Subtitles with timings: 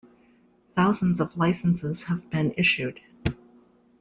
[0.75, 2.99] Thousands of "licenses" have been issued.